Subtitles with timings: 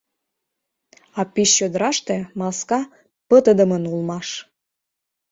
[1.19, 2.79] —А пич чодыраште маска
[3.27, 4.27] пытыдымын улмаш.